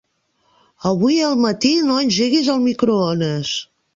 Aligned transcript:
Avui 0.91 1.19
al 1.25 1.35
matí 1.43 1.73
no 1.91 1.99
engeguis 2.05 2.51
el 2.57 2.65
microones. 2.65 3.55